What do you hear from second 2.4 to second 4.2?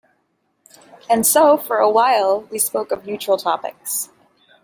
we spoke of neutral topics.